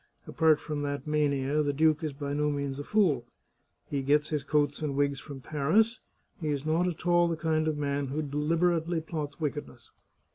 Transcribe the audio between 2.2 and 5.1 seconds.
no means a fool. He gets his coats and